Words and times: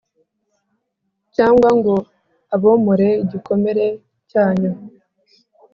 cyangwa 1.35 1.69
ngo 1.77 1.95
abomore 2.55 3.09
igikomere 3.23 3.85
cyanyu. 4.31 4.71